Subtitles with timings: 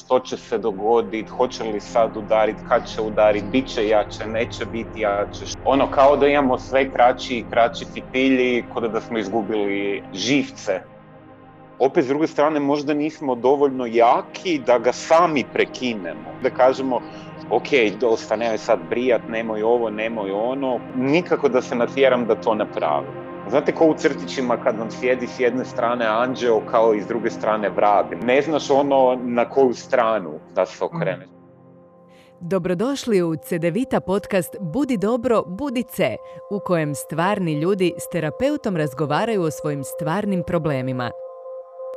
[0.00, 4.66] što će se dogoditi, hoće li sad udariti, kad će udariti, bit će jače, neće
[4.66, 5.44] biti jače.
[5.64, 10.80] Ono kao da imamo sve kraći i kraći fitilji, kod da smo izgubili živce.
[11.78, 16.30] Opet s druge strane možda nismo dovoljno jaki da ga sami prekinemo.
[16.42, 17.00] Da kažemo
[17.50, 17.68] ok,
[18.00, 20.78] dosta, nemoj sad brijat, nemoj ovo, nemoj ono.
[20.96, 23.19] Nikako da se natjeram da to napravim.
[23.50, 27.30] Znate ko u crtićima kad vam sjedi s jedne strane anđeo kao i s druge
[27.30, 28.06] strane vrag.
[28.24, 31.28] Ne znaš ono na koju stranu da se okreneš.
[32.40, 36.16] Dobrodošli u CDVita podcast Budi dobro, budi C,
[36.50, 41.10] u kojem stvarni ljudi s terapeutom razgovaraju o svojim stvarnim problemima.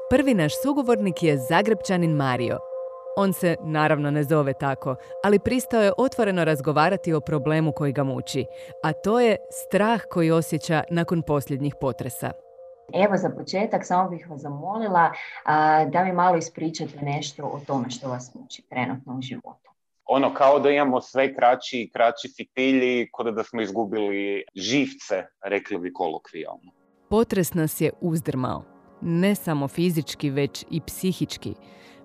[0.09, 2.57] Prvi naš sugovornik je Zagrebčanin Mario–
[3.17, 8.03] on se naravno ne zove tako, ali pristao je otvoreno razgovarati o problemu koji ga
[8.03, 8.45] muči,
[8.83, 12.31] a to je strah koji osjeća nakon posljednjih potresa.
[12.93, 15.11] Evo za početak samo bih vas zamolila
[15.91, 19.71] da mi malo ispričate nešto o tome što vas muči trenutno u životu.
[20.05, 25.77] Ono kao da imamo sve kraći i kraći fitilji, kod da smo izgubili živce, rekli
[25.77, 26.71] bi kolokvijalno.
[27.09, 28.63] Potres nas je uzdrmao.
[29.01, 31.53] Ne samo fizički, već i psihički.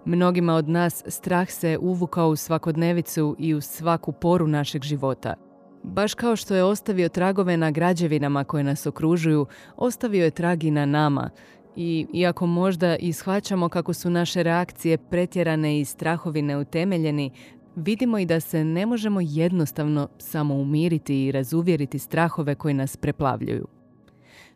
[0.09, 5.35] Mnogima od nas strah se uvukao u svakodnevicu i u svaku poru našeg života.
[5.83, 10.87] Baš kao što je ostavio tragove na građevinama koje nas okružuju, ostavio je tragi na
[10.87, 11.31] nama.
[11.77, 17.31] I iako možda i shvaćamo kako su naše reakcije pretjerane i strahovi neutemeljeni,
[17.77, 23.67] vidimo i da se ne možemo jednostavno samo umiriti i razuvjeriti strahove koji nas preplavljuju.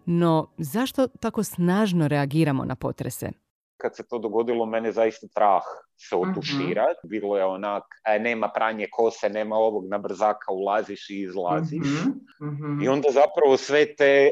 [0.06, 3.41] No, zašto tako snažno reagiramo na potrese?
[3.82, 5.66] Kad se to dogodilo, mene zaista strah
[6.08, 6.30] se mhm.
[6.30, 7.00] otuširati.
[7.04, 11.80] Bilo je onak, e, nema pranje kose, nema ovog na brzaka, ulaziš i izlaziš.
[11.80, 12.10] Mhm,
[12.52, 12.82] mhm.
[12.82, 14.30] I onda zapravo sve te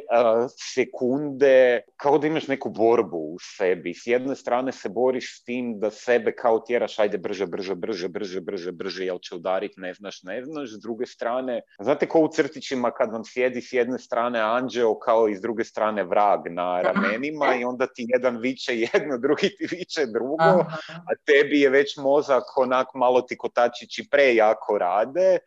[0.74, 3.94] sekunde, kao da imaš neku borbu u sebi.
[3.94, 8.08] S jedne strane se boriš s tim da sebe kao tjeraš, ajde brže, brže, brže,
[8.08, 10.70] brže, brže, brže, jel će udariti, ne znaš, ne znaš.
[10.70, 15.28] S druge strane, znate kao u crtićima kad vam sjedi s jedne strane anđeo kao
[15.28, 19.66] i s druge strane vrag na ramenima i onda ti jedan viče jedno, drugi ti
[19.70, 20.64] viče drugo,
[21.08, 25.38] a tebi je već mozak onak malo ti kotačići prejako rade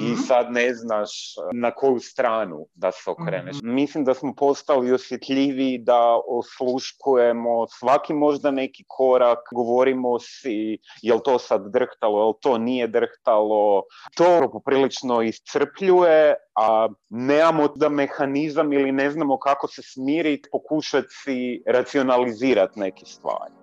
[0.00, 0.14] i mhm.
[0.26, 1.10] sad ne znaš
[1.52, 3.56] na koju stranu da se okreneš.
[3.56, 3.74] Mhm.
[3.74, 11.38] Mislim da smo postali osjetljiviji da osluškujemo svaki možda neki korak, govorimo si jel to
[11.38, 13.82] sad drhtalo, jel to nije drhtalo.
[14.16, 21.62] To poprilično iscrpljuje, a nemamo da mehanizam ili ne znamo kako se smiriti, pokušati si
[21.66, 23.57] racionalizirati neke stvari.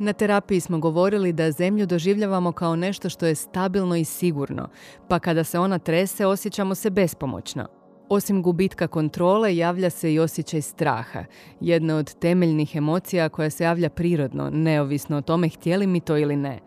[0.00, 4.68] Na terapiji smo govorili da zemlju doživljavamo kao nešto što je stabilno i sigurno,
[5.08, 7.66] pa kada se ona trese osjećamo se bespomoćno.
[8.08, 11.24] Osim gubitka kontrole javlja se i osjećaj straha,
[11.60, 16.36] jedna od temeljnih emocija koja se javlja prirodno, neovisno o tome htjeli mi to ili
[16.36, 16.58] ne.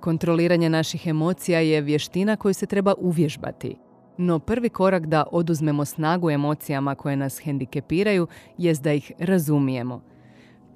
[0.00, 3.76] Kontroliranje naših emocija je vještina koju se treba uvježbati.
[4.18, 8.26] No prvi korak da oduzmemo snagu emocijama koje nas hendikepiraju
[8.58, 10.02] jest da ih razumijemo–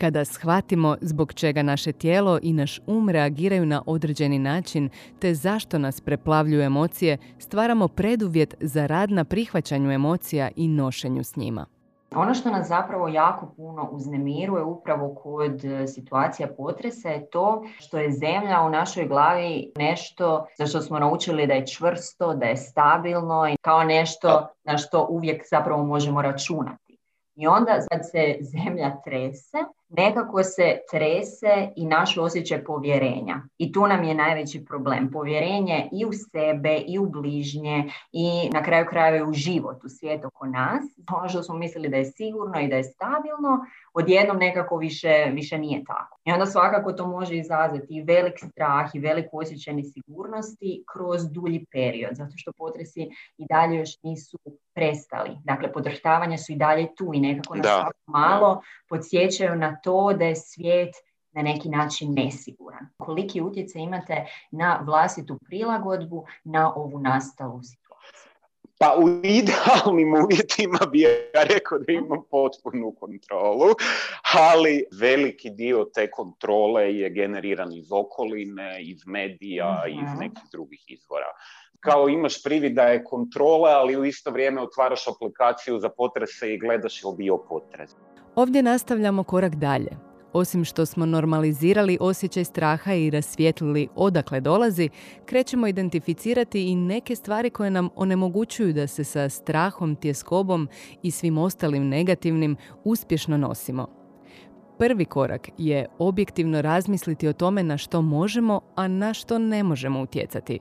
[0.00, 5.78] kada shvatimo zbog čega naše tijelo i naš um reagiraju na određeni način te zašto
[5.78, 11.66] nas preplavljuju emocije, stvaramo preduvjet za rad na prihvaćanju emocija i nošenju s njima.
[12.14, 17.98] Ono što nas zapravo jako puno uznemiruje upravo kod e, situacija potresa je to što
[17.98, 22.56] je zemlja u našoj glavi nešto za što smo naučili da je čvrsto, da je
[22.56, 26.98] stabilno i kao nešto na što uvijek zapravo možemo računati.
[27.34, 29.58] I onda kad se zemlja trese,
[29.90, 33.42] nekako se trese i naš osjećaj povjerenja.
[33.58, 35.10] I tu nam je najveći problem.
[35.10, 40.24] Povjerenje i u sebe, i u bližnje, i na kraju krajeva u život, u svijet
[40.24, 40.84] oko nas.
[41.16, 45.58] Ono što smo mislili da je sigurno i da je stabilno, odjednom nekako više, više
[45.58, 46.18] nije tako.
[46.24, 51.64] I onda svakako to može izazvati i velik strah i velik osjećaj nesigurnosti kroz dulji
[51.72, 54.38] period, zato što potresi i dalje još nisu
[54.74, 55.30] prestali.
[55.44, 60.36] Dakle, podrhtavanja su i dalje tu i nekako nas malo podsjećaju na to da je
[60.36, 60.94] svijet
[61.32, 62.86] na neki način nesiguran.
[62.96, 67.90] Koliki utjecaj imate na vlastitu prilagodbu na ovu nastalu situaciju?
[68.78, 73.74] Pa u idealnim uvjetima bi ja rekao da imam potpunu kontrolu,
[74.34, 80.84] ali veliki dio te kontrole je generiran iz okoline, iz medija i iz nekih drugih
[80.88, 81.32] izvora
[81.80, 86.58] kao imaš privid da je kontrola, ali u isto vrijeme otvaraš aplikaciju za potrese i
[86.58, 87.90] gledaš je bio potres.
[88.34, 89.90] Ovdje nastavljamo korak dalje.
[90.32, 94.88] Osim što smo normalizirali osjećaj straha i rasvijetlili odakle dolazi,
[95.26, 100.68] krećemo identificirati i neke stvari koje nam onemogućuju da se sa strahom, tjeskobom
[101.02, 103.86] i svim ostalim negativnim uspješno nosimo.
[104.78, 110.00] Prvi korak je objektivno razmisliti o tome na što možemo, a na što ne možemo
[110.02, 110.58] utjecati.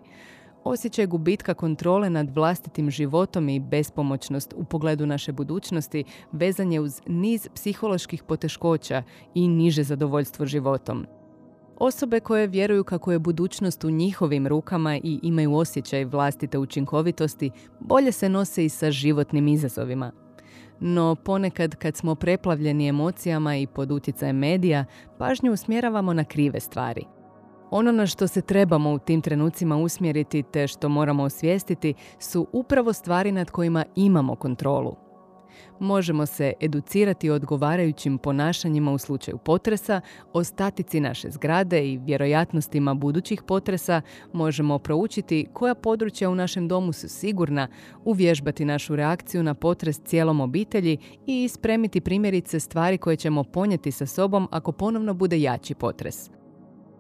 [0.70, 7.02] Osjećaj gubitka kontrole nad vlastitim životom i bespomoćnost u pogledu naše budućnosti vezan je uz
[7.08, 11.06] niz psiholoških poteškoća i niže zadovoljstvo životom.
[11.78, 18.12] Osobe koje vjeruju kako je budućnost u njihovim rukama i imaju osjećaj vlastite učinkovitosti, bolje
[18.12, 20.12] se nose i sa životnim izazovima.
[20.80, 24.86] No ponekad kad smo preplavljeni emocijama i pod utjecajem medija,
[25.18, 27.19] pažnju usmjeravamo na krive stvari.
[27.72, 32.94] Ono na što se trebamo u tim trenucima usmjeriti te što moramo osvijestiti su upravo
[32.94, 34.96] stvari nad kojima imamo kontrolu.
[35.80, 40.02] Možemo se educirati odgovarajućim ponašanjima u slučaju potresa,
[40.34, 44.02] o statici naše zgrade i vjerojatnostima budućih potresa,
[44.34, 47.68] možemo proučiti koja područja u našem domu su sigurna,
[48.06, 54.06] uvježbati našu reakciju na potres cijelom obitelji i ispremiti primjerice stvari koje ćemo ponijeti sa
[54.06, 56.39] sobom ako ponovno bude jači potres.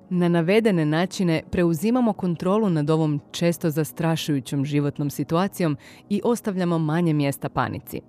[0.09, 5.77] Na navedene načine preuzimamo kontrolu nad ovom često zastrašujućom životnom situacijom
[6.09, 8.01] i ostavljamo manje mjesta panici.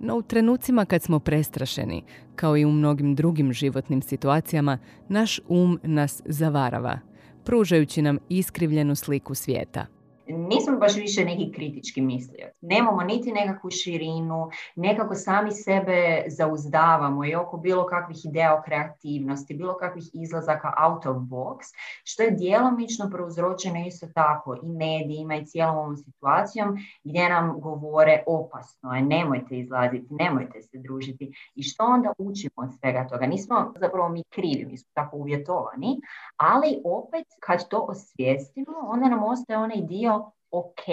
[0.00, 2.04] No u trenucima kad smo prestrašeni,
[2.36, 4.78] kao i u mnogim drugim životnim situacijama,
[5.08, 6.98] naš um nas zavarava,
[7.44, 9.93] pružajući nam iskrivljenu sliku svijeta
[10.28, 12.48] nismo baš više neki kritički mislio.
[12.60, 19.54] Nemamo niti nekakvu širinu, nekako sami sebe zauzdavamo i oko bilo kakvih ideja o kreativnosti,
[19.54, 21.58] bilo kakvih izlazaka out of box,
[22.04, 28.22] što je djelomično prouzročeno isto tako i medijima i cijelom ovom situacijom gdje nam govore
[28.26, 31.34] opasno je, nemojte izlaziti, nemojte se družiti.
[31.54, 33.26] I što onda učimo od svega toga?
[33.26, 36.00] Nismo zapravo mi krivi, mi smo tako uvjetovani,
[36.36, 40.23] ali opet kad to osvijestimo, onda nam ostaje onaj dio
[40.58, 40.84] ok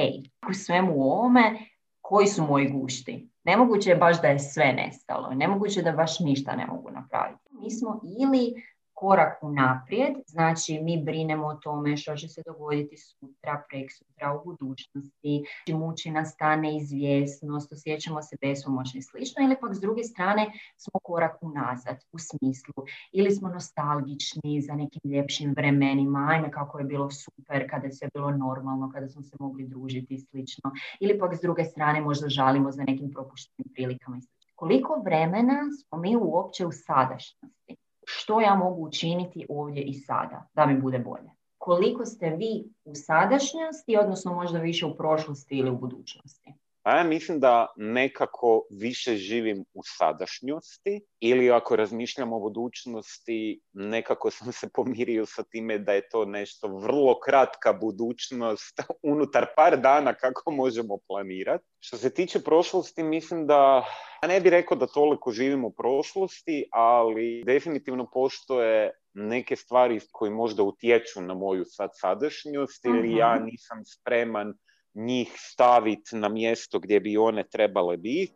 [0.49, 1.59] u svemu ovome
[2.01, 3.29] koji su moji gušti.
[3.43, 5.33] Nemoguće je baš da je sve nestalo.
[5.33, 7.49] Nemoguće je da baš ništa ne mogu napraviti.
[7.51, 8.63] Mi smo ili
[9.01, 14.45] korak unaprijed, znači mi brinemo o tome što će se dogoditi sutra, prek sutra, u
[14.45, 15.43] budućnosti,
[15.73, 20.99] muči nas ta neizvjesnost, osjećamo se bespomoćni i slično, ili pak s druge strane smo
[21.03, 22.73] korak unazad u smislu,
[23.11, 28.09] ili smo nostalgični za nekim ljepšim vremenima, ajme kako je bilo super kada je sve
[28.13, 32.29] bilo normalno, kada smo se mogli družiti i slično, ili pak s druge strane možda
[32.29, 34.21] žalimo za nekim propuštenim prilikama i.
[34.55, 37.80] Koliko vremena smo mi uopće u sadašnjosti?
[38.05, 41.29] Što ja mogu učiniti ovdje i sada da mi bude bolje.
[41.57, 46.53] Koliko ste vi u sadašnjosti, odnosno možda više u prošlosti ili u budućnosti?
[46.83, 54.31] A ja mislim da nekako više živim u sadašnjosti ili ako razmišljam o budućnosti, nekako
[54.31, 58.81] sam se pomirio sa time da je to nešto vrlo kratka budućnost
[59.13, 61.65] unutar par dana kako možemo planirati.
[61.79, 63.85] Što se tiče prošlosti, mislim da,
[64.23, 70.31] ja ne bih rekao da toliko živim u prošlosti, ali definitivno postoje neke stvari koje
[70.31, 73.45] možda utječu na moju sad sadašnjost ili ja mhm.
[73.45, 74.53] nisam spreman
[74.95, 78.33] njih staviti na mjesto gdje bi one trebale biti.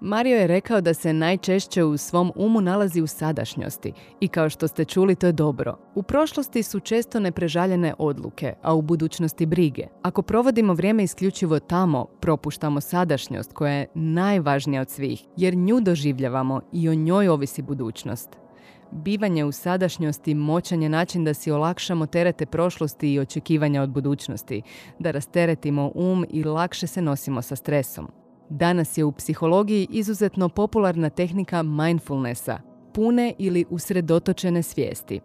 [0.00, 4.68] Mario je rekao da se najčešće u svom umu nalazi u sadašnjosti i kao što
[4.68, 5.78] ste čuli to je dobro.
[5.94, 9.86] U prošlosti su često neprežaljene odluke, a u budućnosti brige.
[10.02, 16.60] Ako provodimo vrijeme isključivo tamo, propuštamo sadašnjost koja je najvažnija od svih, jer nju doživljavamo
[16.72, 18.43] i o njoj ovisi budućnost.
[18.90, 24.62] Bivanje u sadašnjosti moćan je način da si olakšamo terete prošlosti i očekivanja od budućnosti,
[24.98, 28.08] da rasteretimo um i lakše se nosimo sa stresom.
[28.50, 32.58] Danas je u psihologiji izuzetno popularna tehnika mindfulnessa,
[32.94, 35.20] pune ili usredotočene svijesti.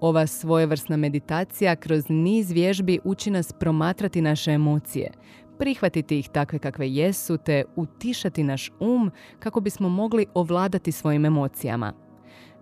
[0.00, 5.10] Ova svojevrsna meditacija kroz niz vježbi uči nas promatrati naše emocije,
[5.58, 12.07] prihvatiti ih takve kakve jesu te utišati naš um kako bismo mogli ovladati svojim emocijama.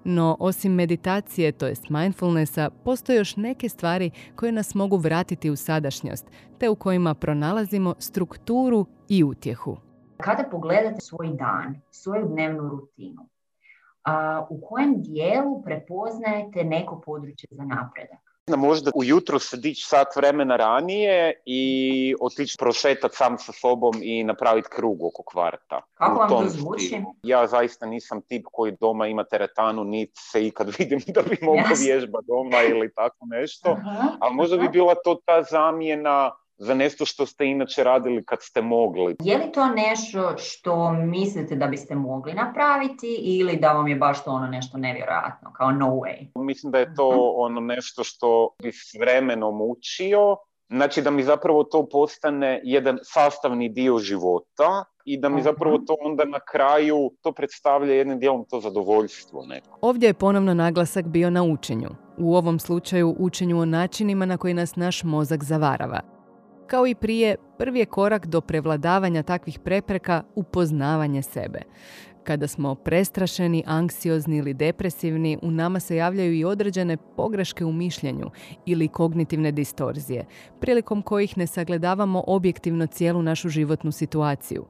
[0.09, 5.57] No, osim meditacije, to jest mindfulnessa, postoje još neke stvari koje nas mogu vratiti u
[5.57, 6.27] sadašnjost,
[6.59, 9.77] te u kojima pronalazimo strukturu i utjehu.
[10.17, 13.29] Kada pogledate svoj dan, svoju dnevnu rutinu,
[14.05, 18.26] a, u kojem dijelu prepoznajete neko područje za napredak?
[18.55, 24.69] Možda ujutro se dići sat vremena ranije i otići prošetati sam sa sobom i napraviti
[24.71, 25.83] krug oko kvarta.
[25.95, 27.01] Kako vam to zvuči?
[27.23, 31.65] Ja zaista nisam tip koji doma ima teretanu, niti se ikad vidim da bi mogao
[31.65, 31.87] yes.
[31.87, 33.77] vježba doma ili tako nešto.
[34.21, 38.63] Ali možda bi bila to ta zamjena za nešto što ste inače radili kad ste
[38.63, 39.17] mogli.
[39.21, 44.25] Je li to nešto što mislite da biste mogli napraviti ili da vam je baš
[44.25, 46.29] to ono nešto nevjerojatno, kao no way?
[46.35, 47.21] Mislim da je to mhm.
[47.37, 50.37] ono nešto što bi s vremenom učio
[50.69, 55.97] Znači da mi zapravo to postane jedan sastavni dio života i da mi zapravo to
[56.01, 59.79] onda na kraju to predstavlja jednim dijelom to zadovoljstvo neko.
[59.81, 61.89] Ovdje je ponovno naglasak bio na učenju.
[62.19, 66.16] U ovom slučaju učenju o načinima na koji nas naš mozak zavarava.
[66.67, 71.61] Kao i prije, prvi je korak do prevladavanja takvih prepreka upoznavanje sebe.
[72.25, 78.31] Kada smo prestrašeni, anksiozni ili depresivni, u nama se javljaju i određene pogreške u mišljenju
[78.67, 80.27] ili kognitivne distorzije,
[80.61, 84.67] prilikom kojih ne sagledavamo objektivno cijelu našu životnu situaciju.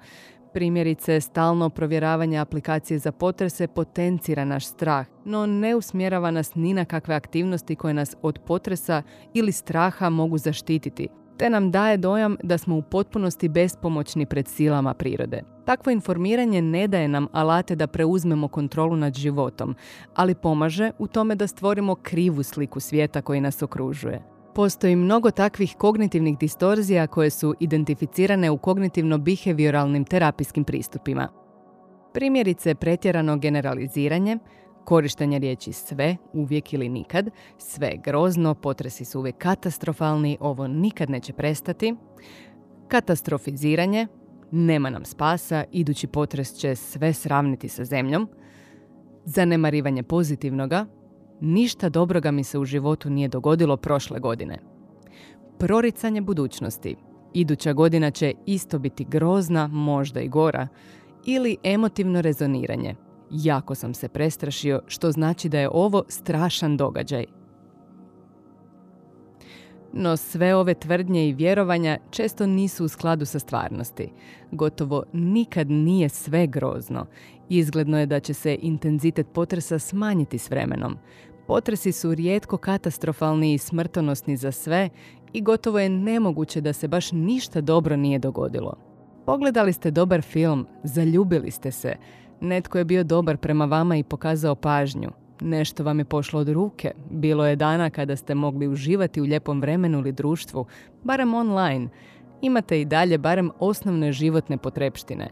[0.53, 6.85] Primjerice, stalno provjeravanje aplikacije za potrese potencira naš strah, no ne usmjerava nas ni na
[6.85, 9.03] kakve aktivnosti koje nas od potresa
[9.35, 14.95] ili straha mogu zaštititi, te nam daje dojam da smo u potpunosti bespomoćni pred silama
[14.95, 15.43] prirode.
[15.65, 19.75] Takvo informiranje ne daje nam alate da preuzmemo kontrolu nad životom,
[20.15, 24.23] ali pomaže u tome da stvorimo krivu sliku svijeta koji nas okružuje.
[24.55, 31.29] Postoji mnogo takvih kognitivnih distorzija koje su identificirane u kognitivno-behavioralnim terapijskim pristupima.
[32.15, 34.39] Primjerice pretjerano generaliziranje,
[34.87, 41.33] korištenje riječi sve, uvijek ili nikad, sve grozno, potresi su uvijek katastrofalni, ovo nikad neće
[41.33, 41.95] prestati,
[42.89, 44.07] katastrofiziranje,
[44.51, 48.29] nema nam spasa, idući potres će sve sravniti sa zemljom,
[49.25, 50.87] zanemarivanje pozitivnoga,
[51.41, 54.59] ništa dobroga mi se u životu nije dogodilo prošle godine.
[55.59, 56.97] Proricanje budućnosti,
[57.35, 60.69] iduća godina će isto biti grozna, možda i gora,
[61.25, 62.95] ili emotivno rezoniranje,
[63.31, 67.27] jako sam se prestrašio, što znači da je ovo strašan događaj.
[69.93, 74.13] No sve ove tvrdnje i vjerovanja često nisu u skladu sa stvarnosti.
[74.51, 77.07] Gotovo nikad nije sve grozno.
[77.49, 80.97] Izgledno je da će se intenzitet potresa smanjiti s vremenom.
[81.47, 84.89] Potresi su rijetko katastrofalni i smrtonosni za sve
[85.33, 88.75] i gotovo je nemoguće da se baš ništa dobro nije dogodilo.
[89.27, 91.97] Pogledali ste dobar film, zaljubili ste se,
[92.41, 96.93] netko je bio dobar prema vama i pokazao pažnju, Nešto vam je pošlo od ruke.
[97.11, 100.67] Bilo je dana kada ste mogli uživati u lijepom vremenu ili društvu,
[101.05, 101.89] barem online.
[102.43, 105.31] Imate i dalje barem osnovne životne potrepštine.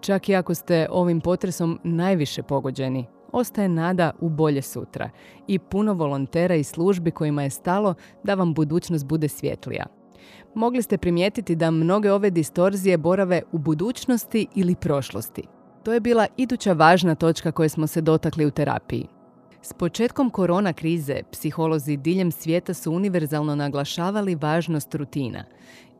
[0.00, 5.10] Čak i ako ste ovim potresom najviše pogođeni, ostaje nada u bolje sutra
[5.46, 7.94] i puno volontera i službi kojima je stalo
[8.24, 9.86] da vam budućnost bude svjetlija.
[10.54, 15.55] Mogli ste primijetiti da mnoge ove distorzije borave u budućnosti ili prošlosti.
[15.86, 19.06] To je bila iduća važna točka koje smo se dotakli u terapiji.
[19.62, 25.44] S početkom korona krize, psiholozi diljem svijeta su univerzalno naglašavali važnost rutina.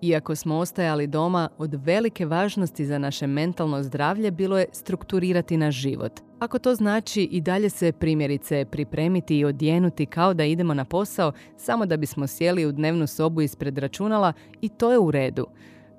[0.03, 5.75] Iako smo ostajali doma, od velike važnosti za naše mentalno zdravlje bilo je strukturirati naš
[5.75, 6.13] život.
[6.39, 11.33] Ako to znači i dalje se primjerice pripremiti i odjenuti kao da idemo na posao
[11.57, 15.47] samo da bismo sjeli u dnevnu sobu ispred računala i to je u redu.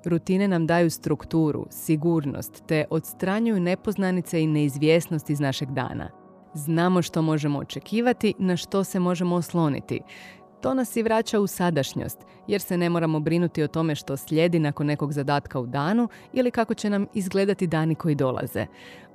[0.04, 6.10] Rutine nam daju strukturu, sigurnost, te odstranjuju nepoznanice i neizvjesnost iz našeg dana.
[6.54, 10.00] Znamo što možemo očekivati, na što se možemo osloniti.
[10.60, 14.58] To nas i vraća u sadašnjost, jer se ne moramo brinuti o tome što slijedi
[14.58, 18.66] nakon nekog zadatka u danu ili kako će nam izgledati dani koji dolaze.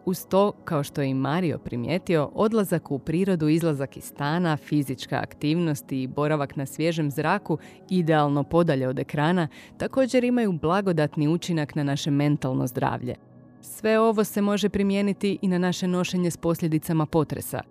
[0.06, 5.16] Uz to, kao što je i Mario primijetio, odlazak u prirodu, izlazak iz stana, fizička
[5.16, 7.58] aktivnost i boravak na svježem zraku,
[7.90, 13.16] idealno podalje od ekrana, također imaju blagodatni učinak na naše mentalno zdravlje.
[13.62, 17.62] Sve ovo se može primijeniti i na naše nošenje s posljedicama potresa.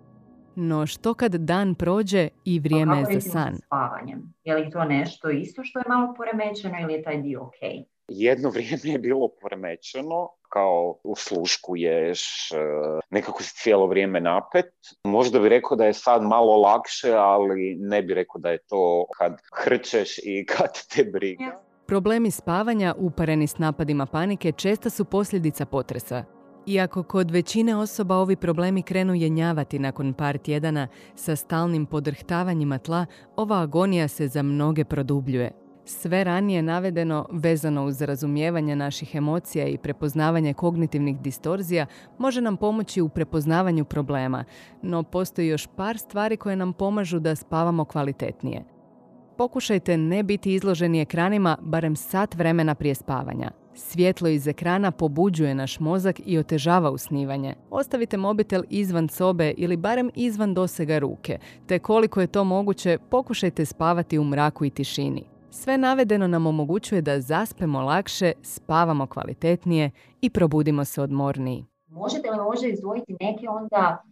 [0.55, 3.55] No što kad dan prođe i vrijeme je za san?
[3.55, 4.33] Spavanjem?
[4.43, 7.87] Je li to nešto isto što je malo poremećeno ili je taj dio ok?
[8.07, 12.55] Jedno vrijeme je bilo poremećeno, kao usluškuješ, e,
[13.09, 14.65] nekako si cijelo vrijeme napet.
[15.03, 19.05] Možda bi rekao da je sad malo lakše, ali ne bi rekao da je to
[19.17, 21.61] kad hrčeš i kad te briga.
[21.87, 26.23] Problemi spavanja upareni s napadima panike česta su posljedica potresa.
[26.67, 33.05] Iako kod većine osoba ovi problemi krenu jenjavati nakon par tjedana sa stalnim podrhtavanjima tla,
[33.35, 35.62] ova agonija se za mnoge produbljuje.
[35.85, 41.85] Sve ranije navedeno vezano uz razumijevanje naših emocija i prepoznavanje kognitivnih distorzija
[42.17, 44.43] može nam pomoći u prepoznavanju problema,
[44.81, 48.63] no postoji još par stvari koje nam pomažu da spavamo kvalitetnije.
[49.37, 53.51] Pokušajte ne biti izloženi ekranima barem sat vremena prije spavanja.
[53.75, 57.55] Svjetlo iz ekrana pobuđuje naš mozak i otežava usnivanje.
[57.69, 63.65] Ostavite mobitel izvan sobe ili barem izvan dosega ruke, te koliko je to moguće pokušajte
[63.65, 65.32] spavati u mraku i tišini.
[65.55, 69.91] Sve navedeno nam omogućuje da zaspemo lakše, spavamo kvalitetnije
[70.21, 71.65] i probudimo se odmorniji.
[71.87, 74.03] Možete li možda izdvojiti neke onda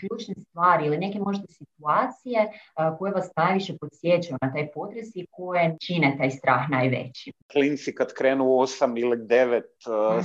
[0.00, 2.50] ključne stvari ili neke možda situacije
[2.98, 7.32] koje vas najviše podsjećaju na taj potres i koje čine taj strah najveći?
[7.52, 9.70] Klinci kad krenu u osam ili devet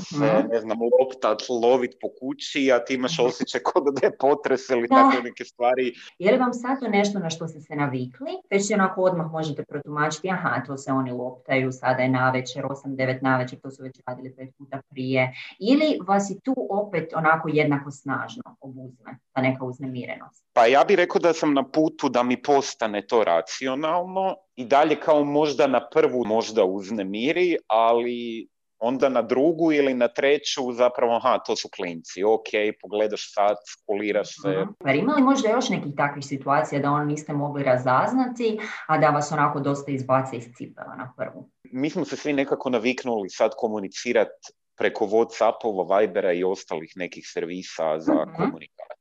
[0.09, 0.47] se, mhm.
[0.51, 4.87] ne znam, loptat, lovit po kući, a ti imaš osjećaj kod da je potres ili
[4.87, 5.93] tako neke stvari.
[6.19, 8.31] Je li vam sad to nešto na što ste se navikli?
[8.51, 13.59] Već onako odmah možete protumačiti, aha, to se oni loptaju, sada je navečer, 8-9 navečer,
[13.59, 15.33] to su već radili pet puta prije.
[15.59, 20.43] Ili vas i tu opet onako jednako snažno obuzme ta neka uznemirenost?
[20.53, 24.99] Pa ja bih rekao da sam na putu da mi postane to racionalno i dalje
[24.99, 28.47] kao možda na prvu možda uznemiri, ali
[28.79, 32.49] onda na drugu ili na treću zapravo, aha, to su klinci, ok,
[32.81, 34.47] pogledaš sad, skuliraš se.
[34.47, 34.73] Uh-huh.
[34.79, 39.09] Pa ima li možda još nekih takvih situacija da ono niste mogli razaznati, a da
[39.09, 41.49] vas onako dosta izbace iz cipela na prvu?
[41.63, 47.99] Mi smo se svi nekako naviknuli sad komunicirati preko Whatsappova, Vibera i ostalih nekih servisa
[47.99, 48.94] za uh komunikaciju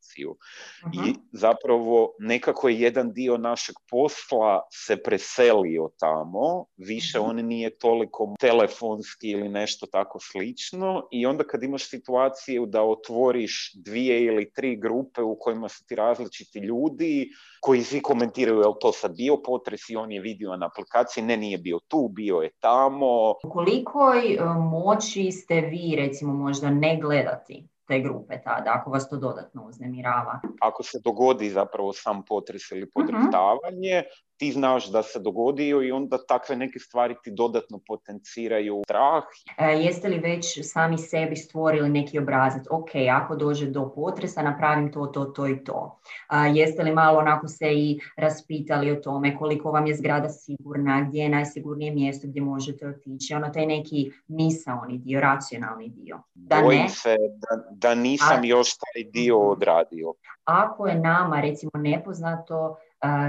[0.93, 8.35] i zapravo nekako je jedan dio našeg posla se preselio tamo, više on nije toliko
[8.41, 14.77] telefonski ili nešto tako slično i onda kad imaš situaciju da otvoriš dvije ili tri
[14.77, 17.29] grupe u kojima su ti različiti ljudi
[17.61, 21.25] koji svi komentiraju je li to sad bio potres i on je vidio na aplikaciji,
[21.25, 23.35] ne nije bio tu, bio je tamo.
[23.53, 29.17] Koliko e, moći ste vi recimo možda ne gledati te grupe tada, ako vas to
[29.17, 30.41] dodatno uznemirava.
[30.61, 32.91] Ako se dogodi zapravo sam potres ili mhm.
[32.95, 34.03] podrhtavanje,
[34.37, 39.23] ti znaš da se dogodio i onda takve neke stvari ti dodatno potenciraju strah.
[39.59, 42.67] E, jeste li već sami sebi stvorili neki obrazac?
[42.71, 45.99] Ok, ako dođe do potresa, napravim to, to, to i to.
[46.33, 51.07] E, jeste li malo onako se i raspitali o tome koliko vam je zgrada sigurna,
[51.09, 53.35] gdje je najsigurnije mjesto gdje možete otići?
[53.35, 56.23] Ono taj neki misaoni dio, racionalni dio.
[56.35, 59.49] Da Bojim se da, da nisam još taj dio mhm.
[59.49, 60.15] odradio.
[60.45, 62.77] Ako je nama recimo nepoznato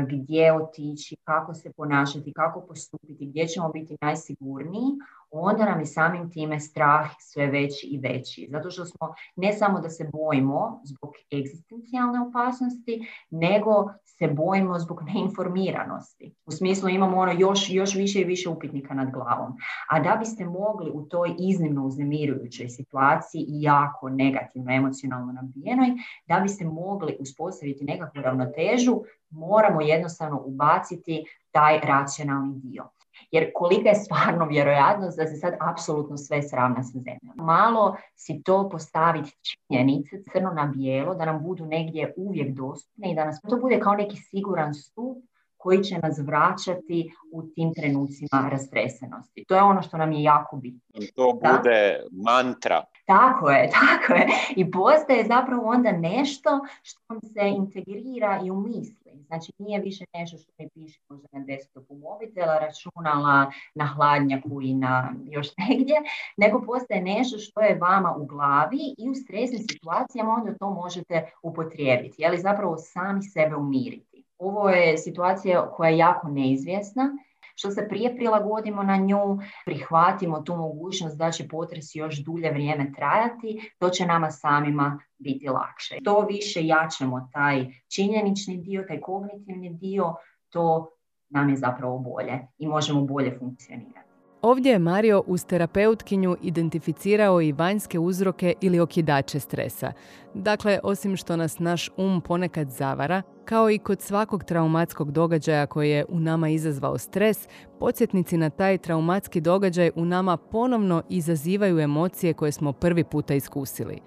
[0.10, 4.91] gdje otići, kako se ponašati, kako postupiti, gdje ćemo biti najsigurniji,
[5.39, 8.48] onda nam je samim time strah sve veći i veći.
[8.51, 15.01] Zato što smo ne samo da se bojimo zbog egzistencijalne opasnosti, nego se bojimo zbog
[15.04, 16.36] neinformiranosti.
[16.46, 19.54] U smislu imamo ono još, još više i više upitnika nad glavom.
[19.89, 25.88] A da biste mogli u toj iznimno uznemirujućoj situaciji i jako negativno emocionalno nabijenoj,
[26.28, 32.89] da biste mogli uspostaviti nekakvu ravnotežu, moramo jednostavno ubaciti taj racionalni dio.
[33.32, 37.45] Jer kolika je stvarno vjerojatnost da se sad apsolutno sve sravna sa zemljom.
[37.45, 43.15] Malo si to postaviti činjenice crno na bijelo, da nam budu negdje uvijek dostupne i
[43.15, 45.17] da nas to bude kao neki siguran stup
[45.65, 49.43] koji će nas vraćati u tim trenucima rastresenosti.
[49.47, 51.01] To je ono što nam je jako bitno.
[51.15, 52.84] To bude mantra.
[53.06, 54.28] Tako je, tako je.
[54.56, 56.49] I postaje zapravo onda nešto
[56.84, 59.12] što vam se integrira i u misli.
[59.28, 64.73] Znači nije više nešto što mi piše možda na desktopu mobitela, računala, na hladnjaku i
[64.73, 65.95] na još negdje,
[66.38, 71.32] nego postaje nešto što je vama u glavi i u stresnim situacijama onda to možete
[71.43, 72.21] upotrijebiti.
[72.21, 74.14] Je li zapravo sami sebe umiriti.
[74.38, 77.17] Ovo je situacija koja je jako neizvjesna
[77.56, 82.91] što se prije prilagodimo na nju, prihvatimo tu mogućnost da će potres još dulje vrijeme
[82.95, 85.98] trajati, to će nama samima biti lakše.
[86.04, 90.15] To više jačemo taj činjenični dio, taj kognitivni dio,
[90.50, 90.89] to
[91.30, 94.00] nam je zapravo bolje i možemo bolje funkcionirati.
[94.41, 99.91] Ovdje je Mario uz terapeutkinju identificirao i vanjske uzroke ili okidače stresa.
[100.34, 105.89] Dakle, osim što nas naš um ponekad zavara, kao i kod svakog traumatskog događaja koji
[105.89, 107.47] je u nama izazvao stres,
[107.79, 113.99] podsjetnici na taj traumatski događaj u nama ponovno izazivaju emocije koje smo prvi puta iskusili.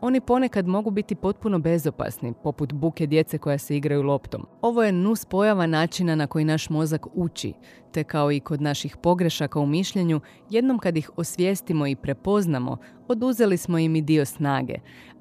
[0.00, 4.46] Oni ponekad mogu biti potpuno bezopasni, poput buke djece koja se igraju loptom.
[4.62, 7.52] Ovo je nus pojava načina na koji naš mozak uči,
[7.92, 12.76] te kao i kod naših pogrešaka u mišljenju, jednom kad ih osvijestimo i prepoznamo,
[13.08, 14.74] oduzeli smo im i dio snage,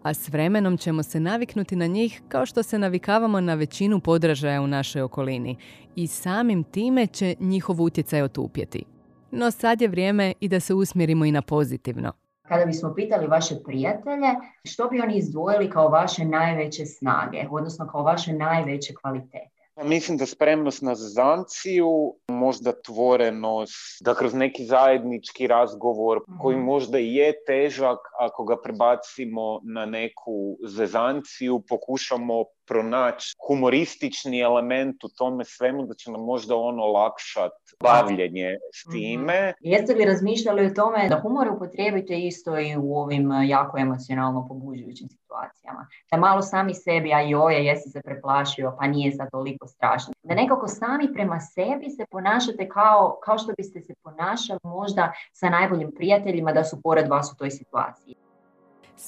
[0.04, 4.62] a s vremenom ćemo se naviknuti na njih kao što se navikavamo na većinu podražaja
[4.62, 5.58] u našoj okolini
[5.96, 8.86] i samim time će njihov utjecaj otupjeti.
[9.32, 12.12] No sad je vrijeme i da se usmjerimo i na pozitivno.
[12.48, 14.28] Kada bismo pitali vaše prijatelje,
[14.64, 19.55] što bi oni izdvojili kao vaše najveće snage, odnosno kao vaše najveće kvalitete?
[19.84, 26.66] Mislim da spremnost na zanciju, možda tvorenost, da kroz neki zajednički razgovor koji mhm.
[26.66, 35.10] možda i je težak, ako ga prebacimo na neku zezanciju, pokušamo pronaći humoristični element u
[35.18, 38.98] tome svemu, da će nam možda ono olakšati bavljenje s mhm.
[38.98, 39.54] time.
[39.60, 44.48] Jeste li razmišljali o tome da humor upotrijebite isto i u ovim eh, jako emocionalno
[44.48, 45.88] pobuđujućim situacijama?
[46.12, 50.14] Da malo sami sebi, a joj, jesi se preplašio, pa nije sad toliko strašno.
[50.24, 55.50] Da nekako sami prema sebi se ponašate kao, kao što biste se ponašali možda sa
[55.50, 58.16] najboljim prijateljima da su pored vas u toj situaciji.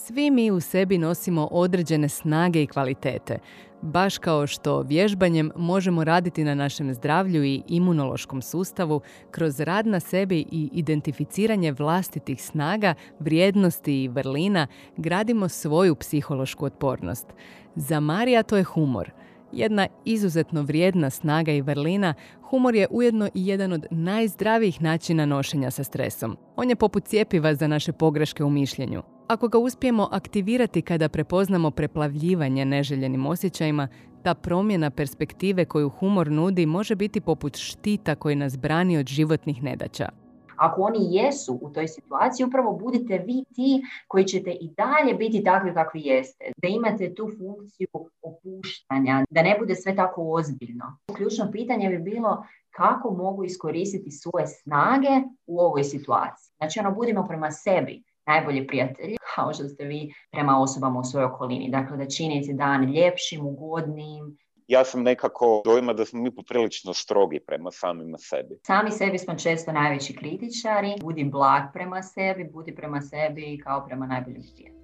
[0.06, 3.40] Svi mi u sebi nosimo određene snage i kvalitete,
[3.82, 10.00] baš kao što vježbanjem možemo raditi na našem zdravlju i imunološkom sustavu kroz rad na
[10.00, 17.28] sebi i identificiranje vlastitih snaga, vrijednosti i vrlina gradimo svoju psihološku otpornost.
[17.76, 19.12] Za Marija to je humor.
[19.52, 25.72] Jedna izuzetno vrijedna snaga i vrlina, humor je ujedno i jedan od najzdravijih načina nošenja
[25.72, 26.38] sa stresom.
[26.56, 29.17] On je poput cijepiva za naše pogreške u mišljenju.
[29.28, 33.88] Ako ga uspijemo aktivirati kada prepoznamo preplavljivanje neželjenim osjećajima,
[34.24, 39.64] ta promjena perspektive koju humor nudi može biti poput štita koji nas brani od životnih
[39.64, 40.10] nedaća.
[40.56, 45.44] Ako oni jesu u toj situaciji, upravo budite vi ti koji ćete i dalje biti
[45.44, 46.52] takvi kakvi jeste.
[46.58, 47.88] Da imate tu funkciju
[48.22, 50.98] opuštanja, da ne bude sve tako ozbiljno.
[51.16, 55.10] Ključno pitanje bi bilo kako mogu iskoristiti svoje snage
[55.48, 56.54] u ovoj situaciji.
[56.58, 61.26] Znači, ono, budimo prema sebi najbolji prijatelji, kao što ste vi prema osobama u svojoj
[61.26, 61.70] okolini.
[61.70, 64.38] Dakle, da činite dan ljepšim, ugodnim,
[64.68, 68.60] ja sam nekako dojma da smo mi poprilično strogi prema samima sebi.
[68.64, 70.94] Sami sebi smo često najveći kritičari.
[71.02, 74.78] Budi blag prema sebi, budi prema sebi kao prema najboljim prijateljima.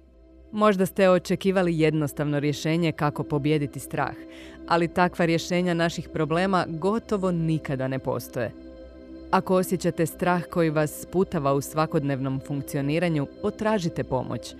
[0.52, 4.14] Možda ste očekivali jednostavno rješenje kako pobijediti strah,
[4.68, 8.63] ali takva rješenja naših problema gotovo nikada ne postoje.
[9.30, 14.54] Ako osjećate strah koji vas sputava u svakodnevnom funkcioniranju, potražite pomoć.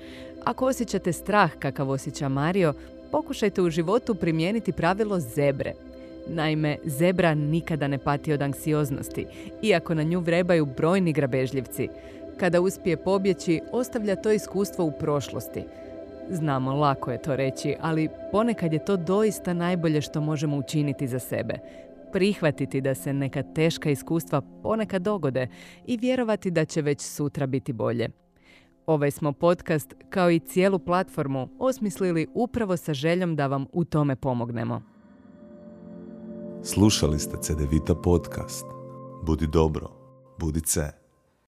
[0.45, 2.75] Ako osjećate strah kakav osjeća Mario,
[3.11, 5.73] pokušajte u životu primijeniti pravilo zebre.
[6.29, 9.27] Naime, zebra nikada ne pati od anksioznosti,
[9.63, 11.89] iako na nju vrebaju brojni grabežljivci.
[12.37, 15.63] Kada uspije pobjeći, ostavlja to iskustvo u prošlosti.
[16.31, 21.19] Znamo, lako je to reći, ali ponekad je to doista najbolje što možemo učiniti za
[21.19, 21.55] sebe
[22.15, 25.49] prihvatiti da se neka teška iskustva ponekad dogode
[25.87, 28.09] i vjerovati da će već sutra biti bolje.
[28.87, 34.17] Ovaj smo podcast, kao i cijelu platformu, osmislili upravo sa željom da vam u tome
[34.17, 34.83] pomognemo.
[36.63, 38.65] Slušali ste CDVita podcast.
[39.27, 39.89] Budi dobro,
[40.39, 41.04] budi ce.